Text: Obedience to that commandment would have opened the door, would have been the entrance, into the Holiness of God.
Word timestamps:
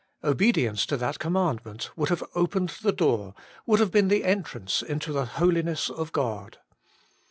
Obedience 0.23 0.87
to 0.87 0.97
that 0.97 1.19
commandment 1.19 1.95
would 1.95 2.09
have 2.09 2.23
opened 2.33 2.69
the 2.81 2.91
door, 2.91 3.35
would 3.67 3.79
have 3.79 3.91
been 3.91 4.07
the 4.07 4.23
entrance, 4.25 4.81
into 4.81 5.13
the 5.13 5.25
Holiness 5.25 5.91
of 5.91 6.11
God. 6.11 6.57